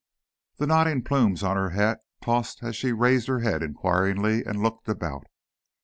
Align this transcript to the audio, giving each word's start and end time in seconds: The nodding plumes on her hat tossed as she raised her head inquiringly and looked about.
The 0.57 0.65
nodding 0.65 1.03
plumes 1.03 1.43
on 1.43 1.57
her 1.57 1.69
hat 1.77 1.99
tossed 2.23 2.63
as 2.63 2.75
she 2.75 2.91
raised 2.91 3.27
her 3.27 3.41
head 3.41 3.61
inquiringly 3.61 4.43
and 4.43 4.63
looked 4.63 4.89
about. 4.89 5.27